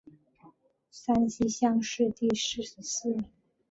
[0.89, 3.29] 山西乡试第四十四名。